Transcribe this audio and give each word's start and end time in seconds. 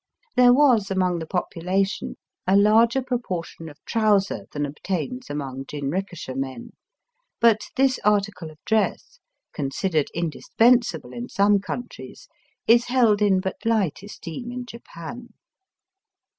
There 0.35 0.51
was 0.51 0.89
among 0.89 1.19
the 1.19 1.27
population 1.27 2.15
a 2.47 2.57
larger 2.57 3.03
propor 3.03 3.45
tion 3.45 3.69
of 3.69 3.77
trousef 3.85 4.49
than 4.49 4.65
obtains 4.65 5.29
among 5.29 5.65
jinrikisha 5.65 6.35
men; 6.35 6.71
but 7.39 7.67
this 7.75 7.99
article 8.03 8.49
of 8.49 8.57
dress, 8.65 9.19
considered 9.53 10.09
in 10.15 10.31
dispensable 10.31 11.13
in 11.13 11.29
some 11.29 11.59
countries, 11.59 12.27
is 12.65 12.85
held 12.85 13.21
in 13.21 13.41
but 13.41 13.57
light 13.63 14.01
esteem 14.01 14.51
in 14.51 14.65
Japan. 14.65 15.35